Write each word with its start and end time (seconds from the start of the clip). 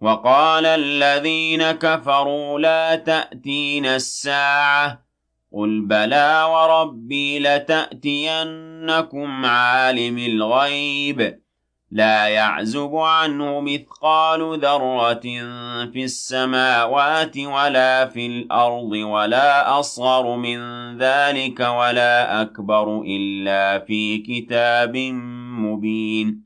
وقال 0.00 0.66
الذين 0.66 1.72
كفروا 1.72 2.58
لا 2.58 2.96
تأتين 2.96 3.86
الساعة 3.86 5.06
قل 5.52 5.80
بلى 5.80 6.46
وربي 6.50 7.38
لتأتينكم 7.38 9.46
عالم 9.46 10.18
الغيب 10.18 11.40
لا 11.90 12.28
يعزب 12.28 12.96
عنه 12.96 13.60
مثقال 13.60 14.60
ذرة 14.60 15.20
في 15.92 16.04
السماوات 16.04 17.38
ولا 17.38 18.06
في 18.06 18.26
الأرض 18.26 18.92
ولا 18.92 19.80
أصغر 19.80 20.36
من 20.36 20.58
ذلك 20.98 21.60
ولا 21.60 22.42
أكبر 22.42 23.02
إلا 23.06 23.78
في 23.78 24.18
كتاب 24.18 24.96
مبين 24.96 26.45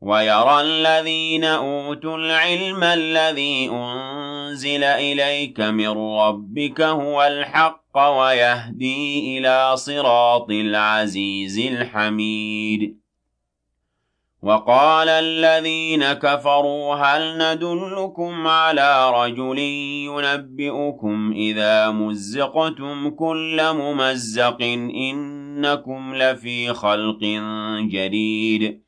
ويرى 0.00 0.60
الذين 0.60 1.44
أوتوا 1.44 2.16
العلم 2.16 2.82
الذي 2.84 3.70
أنزل 3.72 4.84
إليك 4.84 5.60
من 5.60 5.88
ربك 6.18 6.80
هو 6.80 7.22
الحق 7.22 7.98
ويهدي 7.98 9.38
إلى 9.38 9.76
صراط 9.76 10.50
العزيز 10.50 11.58
الحميد. 11.58 12.98
وقال 14.42 15.08
الذين 15.08 16.12
كفروا 16.12 16.94
هل 16.94 17.38
ندلكم 17.38 18.46
على 18.46 19.10
رجل 19.10 19.58
ينبئكم 19.58 21.32
إذا 21.36 21.90
مزقتم 21.90 23.10
كل 23.10 23.72
ممزق 23.72 24.62
إنكم 24.62 26.14
لفي 26.14 26.72
خلق 26.72 27.20
جديد. 27.90 28.87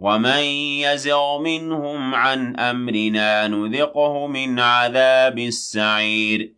ومن 0.00 0.42
يزغ 0.80 1.38
منهم 1.38 2.14
عن 2.14 2.56
أمرنا 2.56 3.48
نذقه 3.48 4.26
من 4.26 4.60
عذاب 4.60 5.38
السعير. 5.38 6.52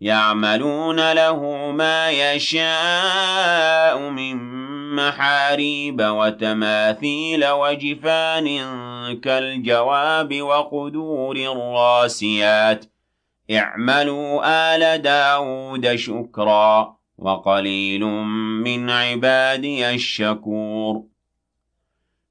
يعملون 0.00 1.12
له 1.12 1.70
ما 1.70 2.10
يشاء 2.10 3.98
من 3.98 4.36
محاريب 4.96 6.00
وتماثيل 6.00 7.46
وجفان 7.46 8.48
كالجواب 9.20 10.42
وقدور 10.42 11.36
الراسيات. 11.36 12.84
اعملوا 13.50 14.42
آل 14.74 15.02
داود 15.02 15.94
شكرا 15.94 16.96
وقليل 17.18 18.04
من 18.64 18.90
عبادي 18.90 19.90
الشكور. 19.90 21.09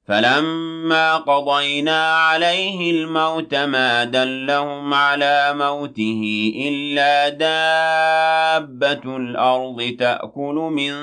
فلما 0.09 1.18
قضينا 1.18 2.16
عليه 2.16 2.92
الموت 2.92 3.56
ما 3.56 4.03
دلهم 4.03 4.94
على 4.94 5.53
موته 5.53 6.52
إلا 6.68 7.30
دابة 7.30 9.18
الأرض 9.18 9.96
تأكل 10.00 10.56
من 10.74 10.94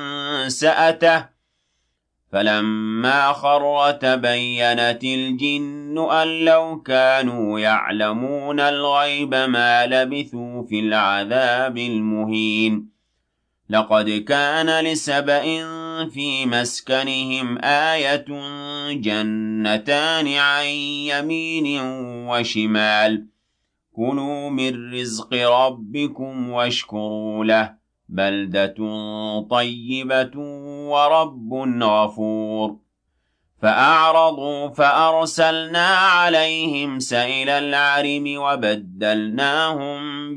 سأته. 0.49 1.27
فلما 2.33 3.33
خر 3.33 3.91
تبينت 3.91 5.05
الجن 5.05 6.09
أن 6.11 6.45
لو 6.45 6.83
كانوا 6.83 7.61
يعلمون 7.61 8.61
الغيب 8.61 9.34
ما 9.34 9.87
لبثوا 9.87 10.62
في 10.62 10.81
العذاب 10.81 11.78
المهين. 11.78 12.96
لقد 13.71 14.10
كان 14.10 14.84
لسبإ 14.84 15.65
في 16.10 16.47
مسكنهم 16.47 17.59
آية 17.65 18.27
جنتان 18.93 20.34
عن 20.34 20.66
يمين 21.10 21.81
وشمال. 22.28 23.27
كلوا 23.93 24.50
من 24.50 24.94
رزق 24.94 25.34
ربكم 25.34 26.51
واشكروا 26.51 27.45
له 27.45 27.74
بلدة 28.09 28.74
طيبة 29.51 30.39
ورب 30.91 31.53
غفور. 31.83 32.77
فأعرضوا 33.63 34.68
فأرسلنا 34.68 35.86
عليهم 35.86 36.98
سيل 36.98 37.48
العرم 37.48 38.24
وبدلناهم 38.36 40.34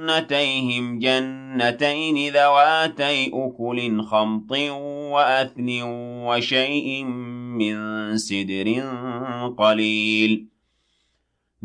بجنتيهم 0.00 0.98
جنتين 0.98 2.32
ذواتي 2.32 3.30
أكل 3.34 4.02
خمط 4.02 4.52
وأثن 5.12 5.82
وشيء 6.26 7.04
من 7.04 7.76
سدر 8.16 8.82
قليل. 9.58 10.46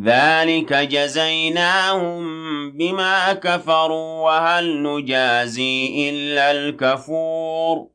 ذلك 0.04 0.74
جزيناهم 0.74 2.24
بما 2.72 3.34
كفروا 3.34 4.22
وهل 4.22 4.84
نجازي 4.84 6.10
إلا 6.10 6.52
الكفور؟ 6.52 7.95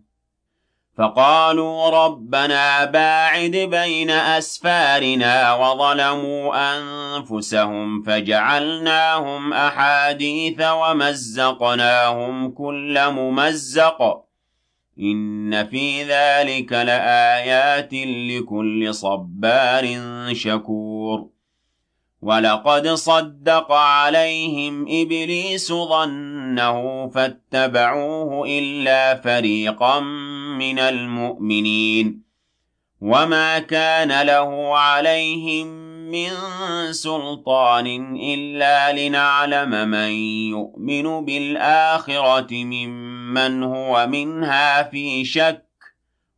فقالوا 0.97 1.89
ربنا 1.89 2.85
باعد 2.85 3.51
بين 3.51 4.09
أسفارنا 4.09 5.53
وظلموا 5.53 6.77
أنفسهم 6.77 8.03
فجعلناهم 8.03 9.53
أحاديث 9.53 10.61
ومزقناهم 10.61 12.51
كل 12.51 13.11
ممزق. 13.11 14.23
إن 14.99 15.67
في 15.67 16.03
ذلك 16.03 16.73
لآيات 16.73 17.93
لكل 17.93 18.93
صبار 18.93 19.97
شكور. 20.33 21.27
ولقد 22.21 22.87
صدق 22.87 23.71
عليهم 23.71 24.85
إبليس 24.89 25.73
ظنه 25.73 27.09
فاتبعوه 27.09 28.47
إلا 28.47 29.15
فريقا 29.15 29.99
من 30.61 30.79
المؤمنين 30.79 32.23
وما 33.01 33.59
كان 33.59 34.21
له 34.21 34.77
عليهم 34.77 35.67
من 36.11 36.29
سلطان 36.93 38.15
إلا 38.15 38.93
لنعلم 38.93 39.89
من 39.89 40.11
يؤمن 40.55 41.25
بالآخرة 41.25 42.53
ممن 42.53 43.63
هو 43.63 44.07
منها 44.07 44.83
في 44.83 45.25
شك 45.25 45.65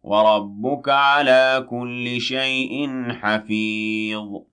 وربك 0.03 0.89
على 0.89 1.67
كل 1.69 2.21
شيء 2.21 2.89
حفيظ. 3.21 4.52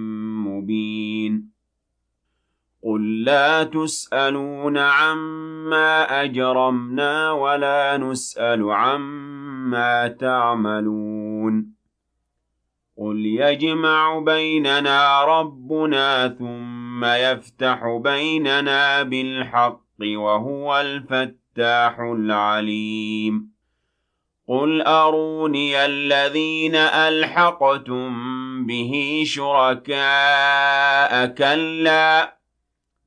مبين. 0.71 1.51
قل 2.83 3.23
لا 3.23 3.63
تسألون 3.63 4.77
عما 4.77 6.23
أجرمنا 6.23 7.31
ولا 7.31 7.97
نسأل 7.97 8.71
عما 8.71 10.07
تعملون. 10.07 11.73
قل 12.97 13.25
يجمع 13.25 14.19
بيننا 14.19 15.25
ربنا 15.25 16.27
ثم 16.27 17.05
يفتح 17.05 17.99
بيننا 18.03 19.03
بالحق 19.03 19.81
وهو 20.01 20.79
الفتاح 20.81 21.99
العليم. 21.99 23.51
قل 24.51 24.81
أروني 24.81 25.85
الذين 25.85 26.75
ألحقتم 26.75 28.11
به 28.65 29.23
شركاء 29.25 31.25
كلا 31.25 32.37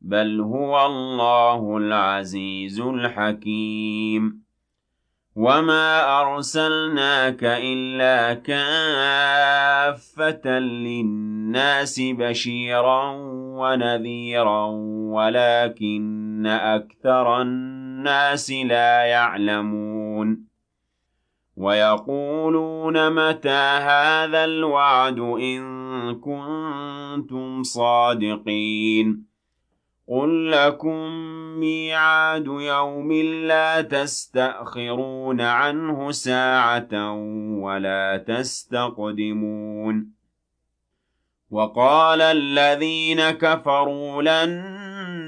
بل 0.01 0.41
هو 0.41 0.87
الله 0.87 1.77
العزيز 1.77 2.81
الحكيم 2.81 4.45
وما 5.37 6.21
أرسلناك 6.21 7.45
إلا 7.45 8.35
كافة 8.35 9.39
للناس 10.59 12.01
بشيرا 12.01 13.11
ونذيرا 13.61 14.67
ولكن 15.13 16.47
أكثر 16.47 17.43
الناس 17.43 18.51
لا 18.51 19.05
يعلمون 19.05 20.54
ويقولون 21.57 23.11
متى 23.11 23.79
هذا 23.89 24.45
الوعد 24.45 25.19
إن 25.19 26.15
كنتم 26.15 27.63
صادقين 27.63 29.25
قل 30.09 30.51
لكم 30.51 31.11
ميعاد 31.61 32.47
يوم 32.47 33.13
لا 33.23 33.83
تستأخرون 33.83 35.41
عنه 35.41 36.11
ساعة 36.11 37.13
ولا 37.61 38.25
تستقدمون 38.29 40.15
وقال 41.51 42.21
الذين 42.21 43.31
كفروا 43.31 44.23
لن 44.23 44.94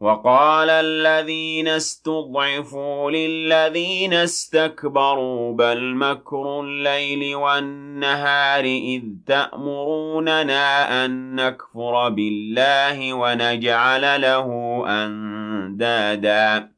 وقال 0.00 0.70
الذين 0.70 1.68
استضعفوا 1.68 3.10
للذين 3.10 4.14
استكبروا 4.14 5.52
بل 5.52 5.94
مكر 5.94 6.60
الليل 6.60 7.34
والنهار 7.36 8.64
إذ 8.64 9.02
تأمروننا 9.26 11.04
أن 11.04 11.34
نكفر 11.34 12.08
بالله 12.08 13.14
ونجعل 13.14 14.20
له 14.20 14.48
أندادا. 14.88 16.77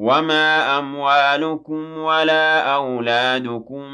وما 0.00 0.78
أموالكم 0.78 1.98
ولا 1.98 2.74
أولادكم 2.74 3.84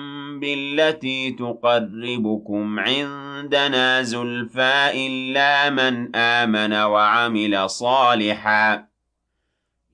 بالتي 0.41 1.31
تقربكم 1.31 2.81
عندنا 2.81 4.03
زلفى 4.03 4.91
إلا 4.95 5.71
من 5.71 6.17
آمن 6.17 6.73
وعمل 6.73 7.71
صالحا 7.71 8.87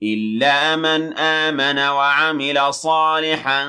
إلا 0.03 0.75
من 0.75 1.17
آمن 1.17 1.79
وعمل 1.79 2.73
صالحا 2.73 3.63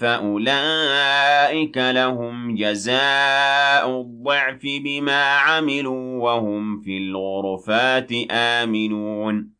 فأولئك 0.00 1.76
لهم 1.76 2.54
جزاء 2.54 4.00
الضعف 4.00 4.60
بما 4.62 5.24
عملوا 5.34 6.22
وهم 6.22 6.80
في 6.80 6.98
الغرفات 6.98 8.10
آمنون 8.30 9.59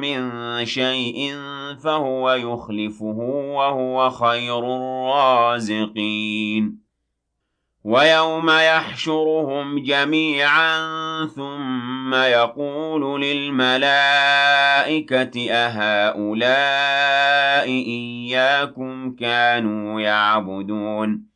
من 0.00 0.30
شيء 0.64 1.34
فهو 1.84 2.32
يخلفه 2.32 3.18
وهو 3.56 4.10
خير 4.10 4.58
الرازقين. 4.58 6.86
ويوم 7.84 8.50
يحشرهم 8.50 9.78
جميعا 9.78 10.78
ثم 11.26 12.14
يقول 12.14 13.22
للملائكة 13.22 13.80
أهؤلاء 15.50 17.68
إياكم 17.68 19.16
كانوا 19.16 20.00
يعبدون. 20.00 21.35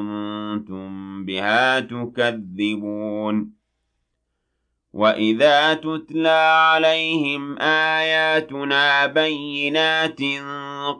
بها 1.31 1.79
تكذبون. 1.79 3.61
وإذا 4.93 5.73
تتلى 5.73 6.29
عليهم 6.69 7.59
آياتنا 7.59 9.05
بينات 9.05 10.19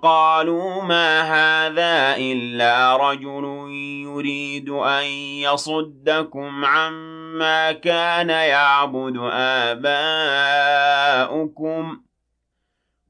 قالوا 0.04 0.84
ما 0.84 1.22
هذا 1.22 2.16
إلا 2.18 2.98
رجل 2.98 3.44
يريد 4.06 4.70
أن 4.70 5.06
يصدكم 5.44 6.66
عما 6.66 7.72
كان 7.72 8.30
يعبد 8.30 9.18
آباؤكم. 10.92 12.02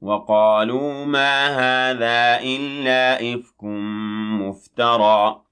وقالوا 0.00 1.04
ما 1.04 1.46
هذا 1.46 2.40
إلا 2.42 3.34
إفك 3.34 3.64
مفترى. 4.42 5.51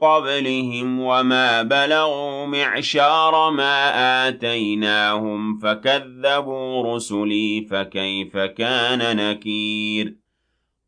قبلهم 0.00 1.00
وما 1.00 1.62
بلغوا 1.62 2.46
معشار 2.46 3.50
ما 3.50 4.28
آتيناهم 4.28 5.58
فكذبوا 5.58 6.94
رسلي 6.94 7.66
فكيف 7.70 8.36
كان 8.36 9.16
نكير؟ 9.16 10.22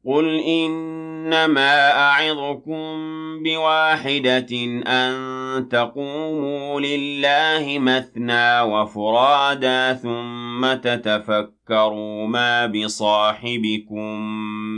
قل 0.06 0.40
إنما 0.40 1.90
أعظكم 1.90 2.84
بواحدة 3.42 4.54
أن 4.87 5.68
تقوموا 5.68 6.80
لله 6.80 7.78
مثنى 7.78 8.61
وفرادا 8.61 9.92
ثم 9.92 10.75
تتفكروا 10.75 12.26
ما 12.26 12.66
بصاحبكم 12.66 14.20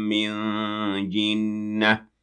من 0.09 0.31
جنة 1.11 2.16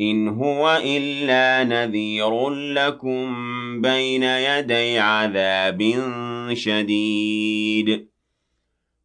إن 0.00 0.28
هو 0.28 0.80
إلا 0.84 1.64
نذير 1.64 2.50
لكم 2.50 3.26
بين 3.80 4.22
يدي 4.22 4.98
عذاب 4.98 5.94
شديد 6.52 8.08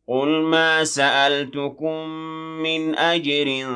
قل 0.07 0.27
ما 0.27 0.83
سألتكم 0.83 2.07
من 2.63 2.95
أجر 2.95 3.67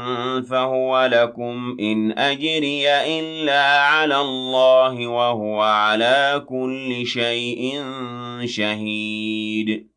فهو 0.50 1.10
لكم 1.12 1.78
إن 1.80 2.12
أجري 2.12 2.90
إلا 2.90 3.82
على 3.82 4.22
الله 4.22 5.08
وهو 5.08 5.62
على 5.62 6.46
كل 6.50 7.06
شيء 7.06 7.84
شهيد 8.46 9.97